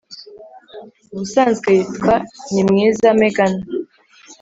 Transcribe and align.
ubusanzwe 1.13 1.69
yitwa 1.77 2.15
nimwiza 2.53 3.07
meghan, 3.19 3.53